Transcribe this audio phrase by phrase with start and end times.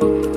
[0.00, 0.29] Thank you.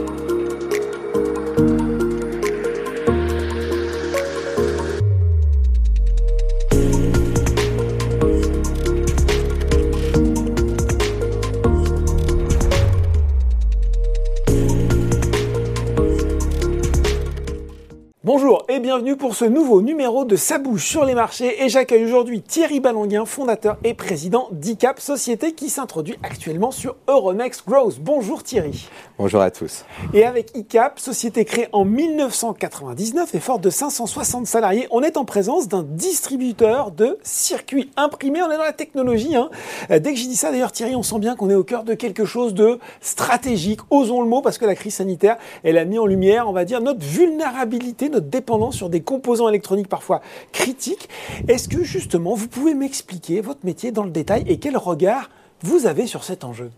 [18.26, 22.06] Bonjour et bienvenue pour ce nouveau numéro de Sa bouche sur les marchés et j'accueille
[22.06, 28.00] aujourd'hui Thierry Ballanguin, fondateur et président d'ICAP, société qui s'introduit actuellement sur Euronext Growth.
[28.00, 28.88] Bonjour Thierry.
[29.18, 29.84] Bonjour à tous.
[30.14, 35.26] Et avec ICAP, société créée en 1999 et forte de 560 salariés, on est en
[35.26, 38.42] présence d'un distributeur de circuits imprimés.
[38.42, 39.36] On est dans la technologie.
[39.36, 39.50] Hein.
[39.90, 41.94] Dès que j'ai dit ça d'ailleurs Thierry, on sent bien qu'on est au cœur de
[41.94, 43.82] quelque chose de stratégique.
[43.90, 45.36] Osons le mot parce que la crise sanitaire,
[45.66, 49.50] elle a mis en lumière, on va dire, notre vulnérabilité, notre dépendance sur des composants
[49.50, 50.22] électroniques parfois
[50.52, 51.10] critiques.
[51.48, 55.30] Est-ce que justement, vous pouvez m'expliquer votre métier dans le détail et quel regard
[55.62, 56.72] vous avez sur cet enjeu?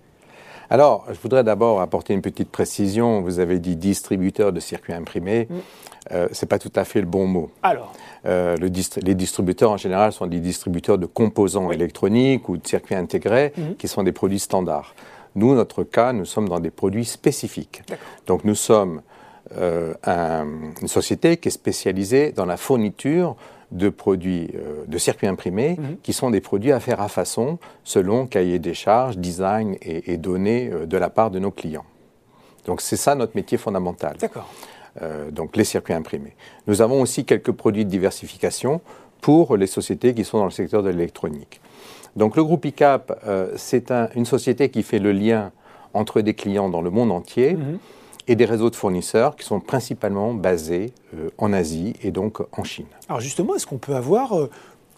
[0.69, 3.21] Alors, je voudrais d'abord apporter une petite précision.
[3.21, 5.47] Vous avez dit distributeur de circuits imprimés.
[5.47, 5.55] Mm.
[6.11, 7.51] Euh, Ce n'est pas tout à fait le bon mot.
[7.61, 7.93] Alors?
[8.25, 13.53] Euh, Les distributeurs, en général, sont des distributeurs de composants électroniques ou de circuits intégrés
[13.55, 13.75] mm-hmm.
[13.75, 14.95] qui sont des produits standards.
[15.35, 17.83] Nous, notre cas, nous sommes dans des produits spécifiques.
[18.25, 19.01] Donc, nous sommes
[19.57, 19.93] euh,
[20.81, 23.35] une société qui est spécialisée dans la fourniture
[23.71, 25.97] de produits, euh, de circuits imprimés, mhm.
[26.01, 30.69] qui sont des produits à faire à façon selon cahier des charges, design et, données
[30.71, 31.85] euh, de la part de nos clients.
[32.65, 34.15] Donc c'est ça notre métier fondamental.
[34.19, 34.49] D'accord.
[35.31, 36.35] donc les circuits imprimés.
[36.65, 38.81] Nous avons aussi quelques produits de diversification
[39.21, 41.61] pour les sociétés qui sont dans le secteur de l'électronique.
[42.15, 43.11] Donc le groupe ICAP,
[43.57, 45.51] c'est une société qui fait le lien
[45.93, 47.53] entre des clients dans le monde entier.
[47.53, 47.77] Mhm
[48.27, 52.63] et des réseaux de fournisseurs qui sont principalement basés euh, en Asie et donc en
[52.63, 52.87] Chine.
[53.07, 54.49] Alors justement, est-ce qu'on peut avoir euh,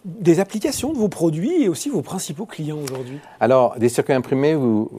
[0.04, 3.18] des applications de vos produits et aussi vos principaux clients aujourd'hui?
[3.40, 4.90] Alors, des circuits imprimés, vous,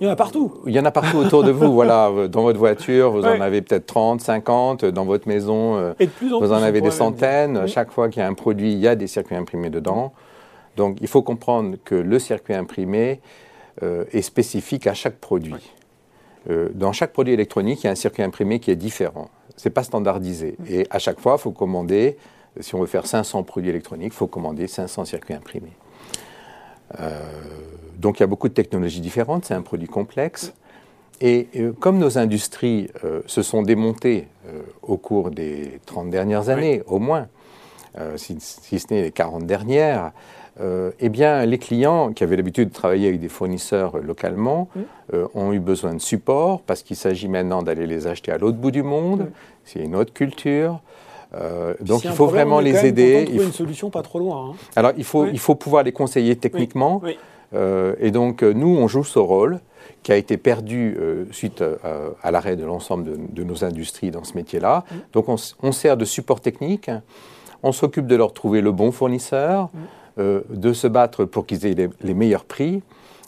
[0.00, 0.52] il y en a partout.
[0.66, 1.72] Il y en a partout autour de vous.
[1.72, 4.84] Voilà, dans votre voiture, vous en avez peut-être 30, 50.
[4.84, 7.66] Dans votre maison, euh, et de plus en vous en avez des centaines.
[7.66, 10.12] Chaque fois qu'il y a un produit, il y a des circuits imprimés dedans.
[10.76, 13.20] Donc, il faut comprendre que le circuit imprimé
[13.82, 15.54] est spécifique à chaque produit.
[16.48, 19.30] Euh, dans chaque produit électronique, il y a un circuit imprimé qui est différent.
[19.56, 20.56] Ce n'est pas standardisé.
[20.58, 20.64] Mm.
[20.68, 22.16] Et à chaque fois, il faut commander,
[22.60, 25.76] si on veut faire 500 produits électroniques, il faut commander 500 circuits imprimés.
[27.00, 27.20] Euh,
[27.98, 30.52] donc il y a beaucoup de technologies différentes, c'est un produit complexe.
[31.20, 32.90] Et euh, comme nos industries
[33.26, 34.28] se sont démontées
[34.82, 37.28] au cours des 30 dernières années, au moins,
[38.16, 40.12] si, si, ce n'est les 40 dernières,
[40.60, 44.68] euh, eh bien, les clients qui avaient l'habitude de travailler avec des fournisseurs localement
[45.12, 48.56] euh, ont eu besoin de support parce qu'il s'agit maintenant d'aller les acheter à l'autre
[48.56, 49.30] bout du monde.
[49.64, 50.80] C'est une autre culture.
[51.34, 53.26] Euh, donc il faut vraiment les aider.
[53.30, 54.50] Il faut une solution pas trop loin.
[54.50, 54.54] Hein.
[54.76, 57.02] Alors il faut, il faut pouvoir les conseiller techniquement.
[57.52, 59.60] et donc nous, on joue ce rôle
[60.02, 60.96] qui a été perdu
[61.32, 61.62] suite
[62.22, 64.84] à l'arrêt de l'ensemble de, nos industries dans ce métier-là.
[65.12, 66.90] Donc on, sert de support technique.
[67.62, 69.68] On s'occupe de leur trouver le bon fournisseur.
[70.18, 72.82] Euh, de se battre pour qu'ils aient les, meilleurs prix.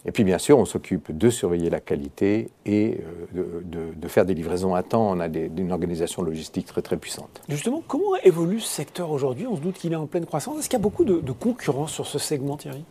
[0.06, 2.98] Et puis bien sûr, on s'occupe de surveiller la qualité et
[3.36, 3.60] euh,
[3.94, 5.10] de, faire des livraisons à temps.
[5.10, 7.42] On a une organisation logistique très très puissante.
[7.46, 9.46] Justement, comment évolue ce secteur aujourd'hui?
[9.46, 10.58] On se doute qu'il est en pleine croissance.
[10.60, 12.82] Est-ce qu'il y a beaucoup de, concurrence sur ce segment, Thierry?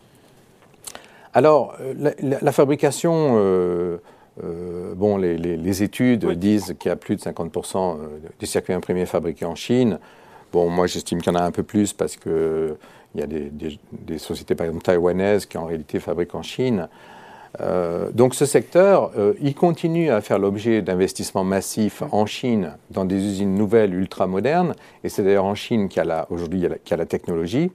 [1.33, 3.33] Alors, euh, la, fabrication,
[4.95, 7.97] bon, les, études disent qu'il y a plus de 50%
[8.39, 9.97] des circuits imprimés fabriqués en Chine.
[10.53, 12.77] Bon, moi j'estime qu'il y en a un peu plus parce que
[13.17, 16.87] il y a des, sociétés, par exemple, taïwanaises qui en réalité fabriquent en Chine.
[17.61, 23.05] Euh, donc ce secteur, euh, il continue à faire l'objet d'investissements massifs en Chine dans
[23.05, 26.93] des usines nouvelles ultra modernes, et c'est d'ailleurs en Chine qu'il y a aujourd'hui y
[26.93, 27.71] a la technologie.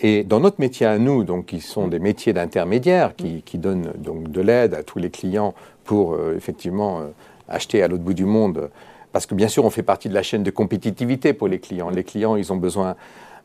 [0.00, 4.30] Et dans notre métier à nous, donc qui sont des métiers d'intermédiaires, qui, donnent donc
[4.30, 5.54] de l'aide à tous les clients
[5.84, 7.02] pour euh, effectivement
[7.48, 8.68] acheter à l'autre bout du monde,
[9.12, 11.88] parce que bien sûr on fait partie de la chaîne de compétitivité pour les clients.
[11.88, 12.96] Les clients, ils ont besoin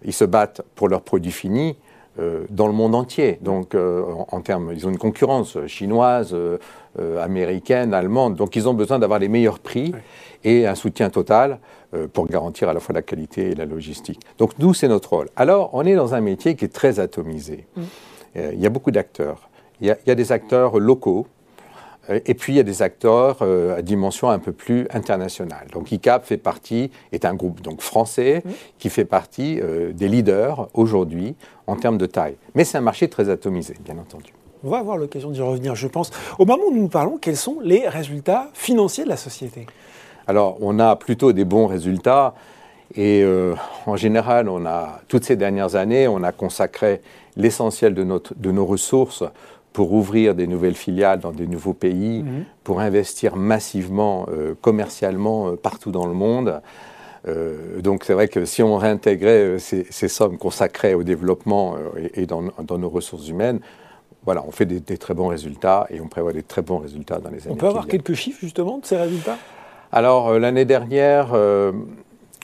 [0.03, 1.75] ils se battent pour leurs produits finis
[2.19, 3.37] euh, dans le monde entier.
[3.41, 6.57] Donc, euh, en, termes, ils ont une concurrence chinoise, euh,
[7.21, 8.35] américaine, allemande.
[8.35, 9.93] Donc, ils ont besoin d'avoir les meilleurs prix
[10.43, 11.59] et un soutien total
[12.11, 14.19] pour garantir à la fois la qualité et la logistique.
[14.39, 15.29] Donc, nous, c'est notre rôle.
[15.35, 17.65] Alors, on est dans un métier qui est très atomisé.
[17.75, 17.81] Mm.
[18.53, 19.49] il y a beaucoup d'acteurs.
[19.79, 21.27] il, y a des acteurs locaux
[22.09, 25.67] et puis, il y a des acteurs euh, à dimension un peu plus internationale.
[25.73, 28.43] Donc, ICAP fait partie, est un groupe donc, français
[28.79, 31.35] qui fait partie euh, des leaders aujourd'hui
[31.67, 32.35] en termes de taille.
[32.55, 34.33] Mais c'est un marché très atomisé, bien entendu.
[34.63, 36.11] On va avoir l'occasion d'y revenir, je pense.
[36.39, 39.67] Au moment où nous nous parlons, quels sont les résultats financiers de la société?
[40.27, 42.33] Alors, on a plutôt des bons résultats.
[42.95, 43.53] Et euh,
[43.85, 47.01] en général, on a, toutes ces dernières années, on a consacré
[47.35, 48.03] l'essentiel de,
[48.35, 49.23] de nos ressources
[49.77, 52.45] pour ouvrir des nouvelles filiales dans des nouveaux pays, Mhm.
[52.63, 56.61] pour investir massivement, euh, commercialement, euh, partout dans le monde.
[57.27, 62.23] Euh, donc c'est vrai que si on réintégrait ces, ces sommes consacrées au développement et,
[62.23, 63.59] et dans, dans nos ressources humaines,
[64.25, 67.19] voilà, on fait des, des très bons résultats et on prévoit des très bons résultats
[67.19, 69.37] dans les années On peut avoir quelques chiffres justement de ces résultats?
[69.91, 71.27] Alors l'année dernière,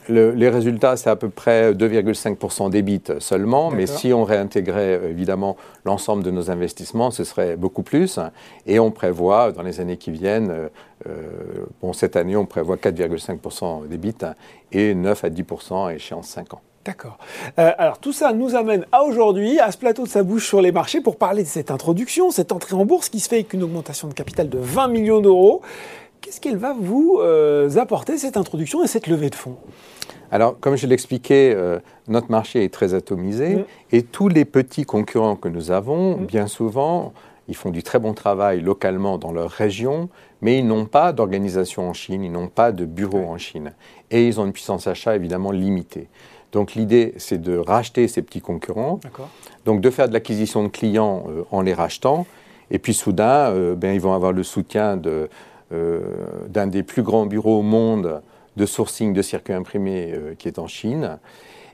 [0.10, 5.10] le- les résultats, c'est à peu près 2,5% d'EBIT seulement, mais si on réintégrait euh,
[5.10, 5.56] évidemment
[5.86, 8.20] l'ensemble de nos investissements, ce serait beaucoup plus.
[8.66, 10.68] Et on prévoit dans les années qui viennent, euh,
[11.08, 11.12] euh,
[11.82, 14.26] bon cette année on prévoit 4,5% d'EBIT
[14.72, 16.62] et 9 à 10% à échéance 5 ans.
[16.86, 17.18] D'accord.
[17.60, 20.60] Euh, alors tout ça nous amène à aujourd'hui, à ce plateau de sa bouche sur
[20.62, 23.54] les marchés, pour parler de cette introduction, cette entrée en bourse qui se fait avec
[23.54, 25.62] une augmentation de capital de 20 millions d'euros.
[26.24, 29.58] Qu'est-ce qu'elle va vous euh, apporter, cette introduction et cette levée de fonds?
[30.32, 35.36] Alors, comme je l'expliquais, euh, notre marché est très atomisé et tous les petits concurrents
[35.36, 37.12] que nous avons, bien souvent,
[37.50, 40.08] ils font du très bon travail localement dans leur région,
[40.40, 43.74] mais ils n'ont pas d'organisation en Chine, ils n'ont pas de bureau en Chine.
[44.10, 46.08] Et ils ont une puissance d'achat évidemment limitée.
[46.54, 49.02] Donc l'idée, c'est de racheter ces petits concurrents,
[49.66, 52.26] donc de faire de l'acquisition de clients euh, en les rachetant,
[52.72, 55.30] et puis soudain, euh, ben, ils vont avoir le soutien de,
[56.50, 58.22] d'un des plus grands bureaux au monde
[58.56, 61.18] de sourcing de circuits imprimés euh, qui est en Chine.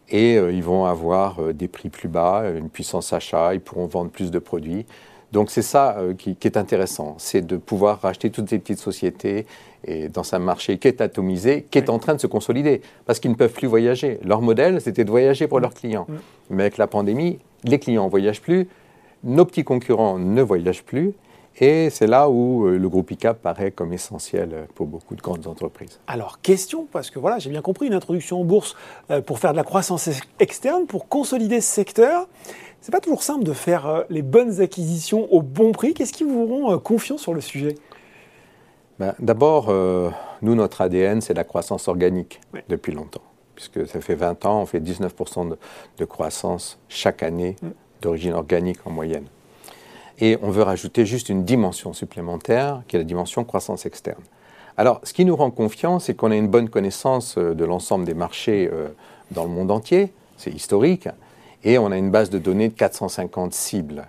[0.09, 3.85] Et euh, ils vont avoir euh, des prix plus bas, une puissance achat, ils pourront
[3.85, 4.85] vendre plus de produits.
[5.31, 8.79] Donc c'est ça euh, qui, qui est intéressant, c'est de pouvoir racheter toutes ces petites
[8.79, 9.45] sociétés
[9.85, 11.95] et dans un marché qui est atomisé, qui est Oui.
[11.95, 14.19] en train de se consolider, parce qu'ils ne peuvent plus voyager.
[14.25, 16.07] Leur modèle, c'était de voyager pour leurs clients.
[16.49, 18.67] Mais avec la pandémie, les clients ne voyagent plus,
[19.23, 21.13] nos petits concurrents ne voyagent plus,
[21.59, 25.21] et c'est là où euh, le groupe ICAP paraît comme essentiel euh, pour beaucoup de
[25.21, 25.99] grandes entreprises.
[26.07, 28.75] Alors, question, parce que voilà, j'ai bien compris, une introduction en bourse
[29.11, 32.27] euh, pour faire de la croissance ex- externe, pour consolider ce secteur.
[32.81, 35.93] C'est pas toujours simple de faire les bonnes acquisitions au bon prix.
[35.93, 37.75] Qu'est-ce qui vous rend confiant sur le sujet?
[38.99, 40.09] Ben, D'abord, euh,
[40.41, 42.39] nous, notre ADN, c'est la croissance organique
[42.69, 43.21] depuis longtemps.
[43.55, 45.57] Puisque ça fait 20 ans, on fait 19% de,
[45.97, 47.67] de croissance chaque année Mm.
[48.01, 49.25] d'origine organique en moyenne.
[50.19, 54.21] Et on veut rajouter juste une dimension supplémentaire, qui est la dimension croissance externe.
[54.75, 58.05] Alors, ce qui nous rend confiant, c'est qu'on a une bonne connaissance euh, de l'ensemble
[58.05, 58.87] des marchés euh,
[59.31, 61.09] dans le monde entier, c'est historique,
[61.63, 64.07] et on a une base de données de 450 cibles,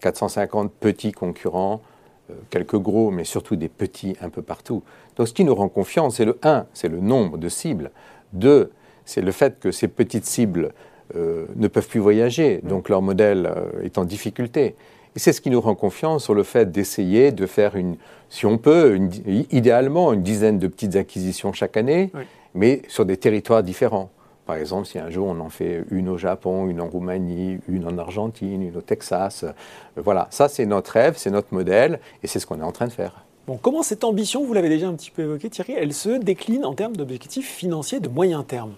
[0.00, 1.82] 450 petits concurrents,
[2.30, 4.82] euh, quelques gros, mais surtout des petits un peu partout.
[5.16, 7.90] Donc ce qui nous rend confiant, c'est le 1, c'est le nombre de cibles.
[8.34, 8.72] 2,
[9.04, 10.72] c'est le fait que ces petites cibles
[11.14, 13.52] ne peuvent plus voyager, donc leur modèle
[13.82, 14.74] est en difficulté.
[15.16, 17.96] Et c'est ce qui nous rend confiant sur le fait d'essayer de faire, une,
[18.28, 19.10] si on peut, une,
[19.52, 22.22] idéalement une dizaine de petites acquisitions chaque année, Oui.
[22.54, 24.10] mais sur des territoires différents.
[24.44, 27.86] Par exemple, si un jour on en fait une au Japon, une en Roumanie, une
[27.86, 29.52] en Argentine, une au Texas, euh,
[29.96, 32.86] voilà, ça c'est notre rêve, c'est notre modèle, et c'est ce qu'on est en train
[32.88, 33.24] de faire.
[33.46, 36.64] Bon, comment cette ambition, vous l'avez déjà un petit peu évoqué Thierry, elle se décline
[36.64, 38.72] en termes d'objectifs financiers de moyen terme?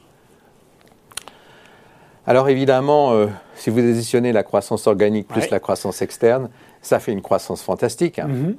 [2.26, 5.49] Alors évidemment, euh, si vous additionnez la croissance organique plus Ouais.
[5.50, 6.49] la croissance externe,
[6.82, 8.19] ça fait une croissance fantastique.
[8.19, 8.28] hein.
[8.28, 8.56] Mhm.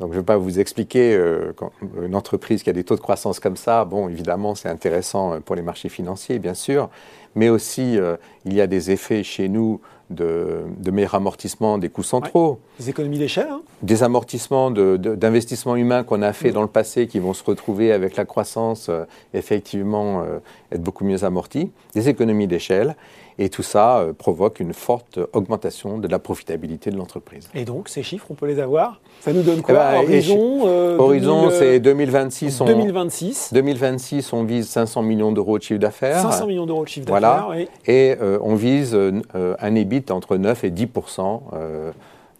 [0.00, 1.70] Donc je ne vais pas vous expliquer, euh, quand
[2.02, 5.40] une entreprise qui a des taux de croissance comme ça, bon, évidemment, c'est intéressant euh,
[5.40, 6.88] pour les marchés financiers, bien sûr,
[7.34, 9.80] mais aussi, euh, il y a des effets chez nous
[10.12, 13.62] de, de meilleur amortissement des coûts centraux, Les économies d'échelle, hein.
[13.82, 16.54] Des amortissements de- de- d'investissements humains qu'on a fait Mm.
[16.54, 19.04] dans le passé qui vont se retrouver avec la croissance, euh,
[19.34, 20.38] effectivement, euh,
[20.70, 22.96] être beaucoup mieux amortis, des économies d'échelle,
[23.38, 27.48] et tout ça euh, provoque une forte augmentation de la profitabilité de l'entreprise.
[27.54, 29.00] et donc, ces chiffres, on peut les avoir?
[29.20, 32.60] Ça nous donne quoi ben, Horizon euh, Horizon, 2000, c'est euh, 2026.
[32.60, 36.20] On, 2026, 2026, on vise 500 millions d'euros de chiffre d'affaires.
[36.20, 37.28] 500 millions d'euros de chiffre Voilà.
[37.28, 37.48] d'affaires.
[37.50, 37.68] oui.
[37.86, 41.90] Et euh, on vise euh, euh, un EBIT entre 9 et 10% euh,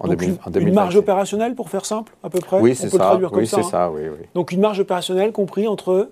[0.01, 0.75] en, Donc 2000 une, en une 2026.
[0.75, 2.59] marge opérationnelle, pour faire simple, à peu près?
[2.61, 3.19] Oui, c'est ça.
[3.33, 3.59] Oui, ça.
[3.59, 3.63] hein.
[3.63, 4.27] ça, oui, oui.
[4.35, 6.11] Donc une marge opérationnelle compris entre...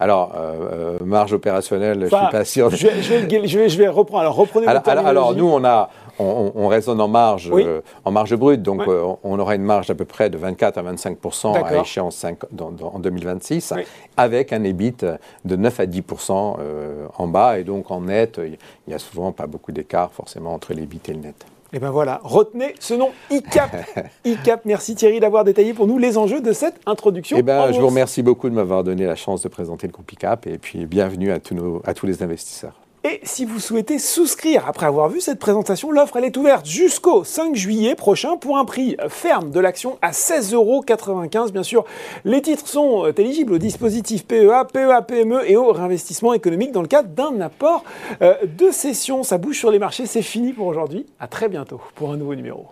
[0.00, 2.70] Alors, euh, euh, marge opérationnelle, je Enfin, suis pas sûr.
[2.70, 4.20] Je vais, je je je reprendre.
[4.22, 6.24] Alors, reprenez Alors, alors- alors, nous, on, a, on,
[6.56, 7.62] on- on raisonne en marge, Oui.
[7.64, 10.78] euh, en marge brute, donc euh, on aura une marge d'à peu près de 24
[10.78, 11.82] à 25 à D'accord.
[11.82, 13.82] échéance 5 dans- dans- en 2026, Oui.
[14.16, 15.04] avec un EBIT
[15.44, 18.58] de 9 à 10% euh, en bas, et donc en net, il
[18.88, 21.46] n'y a souvent pas beaucoup d'écart forcément entre l'EBIT et le net.
[21.74, 23.76] Et ben voilà, retenez ce nom ICAP.
[24.24, 27.36] ICAP, merci Thierry d'avoir détaillé pour nous les enjeux de cette introduction.
[27.36, 29.92] Eh ben, en je vous remercie beaucoup de m'avoir donné la chance de présenter le
[29.92, 32.74] groupe ICAP, et puis bienvenue à tous, nos, à tous les investisseurs.
[33.06, 37.54] Et si vous souhaitez souscrire après avoir vu cette présentation, l'offre est ouverte jusqu'au 5
[37.54, 40.82] juillet prochain pour un prix ferme de l'action à 16,95 euros.
[41.52, 41.84] Bien sûr,
[42.24, 46.80] les titres sont euh, éligibles au dispositif PEA, PEA, PME et au réinvestissement économique dans
[46.80, 47.84] le cadre d'un apport
[48.22, 49.22] euh, de cession.
[49.22, 51.04] Ça bouge sur les marchés, c'est fini pour aujourd'hui.
[51.20, 52.68] À très bientôt pour un nouveau numéro.